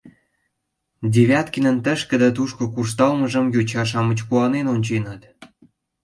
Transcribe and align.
Девяткинын 1.13 1.77
тышке 1.85 2.15
да 2.23 2.29
тушко 2.37 2.63
куржталмыжым 2.73 3.45
йоча-шамыч 3.55 4.19
куанен 4.27 4.65
онченыт. 4.73 5.21